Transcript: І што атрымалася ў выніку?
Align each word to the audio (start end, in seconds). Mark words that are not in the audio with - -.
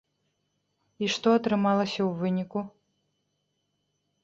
І 1.07 1.09
што 1.15 1.27
атрымалася 1.39 1.95
ў 2.03 2.09
выніку? 2.23 2.59